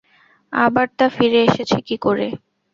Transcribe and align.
আবার 0.53 0.87
তা 0.97 1.05
ফিরে 1.15 1.39
এসেছে 1.47 1.77
কী 1.87 1.95
করে? 1.97 2.27